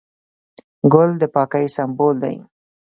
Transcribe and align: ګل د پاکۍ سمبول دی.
ګل 0.93 1.09
د 1.21 1.23
پاکۍ 1.33 1.65
سمبول 1.75 2.15
دی. 2.23 2.35